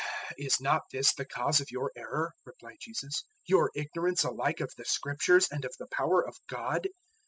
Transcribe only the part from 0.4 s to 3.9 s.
"Is not this the cause of your error," replied Jesus "your